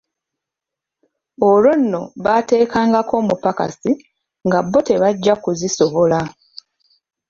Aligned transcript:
Olwo 1.49 1.73
nno 1.81 2.01
baateekangako 2.23 3.13
omupakasi 3.21 3.91
nga 4.47 4.59
bo 4.71 4.79
tebajja 4.87 5.33
kuzisobola. 5.43 6.19